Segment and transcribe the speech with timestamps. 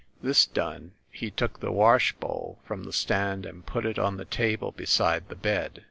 [0.23, 4.25] This done, he took the wash bowl from the stand and put it on the
[4.25, 5.79] table beside the bed.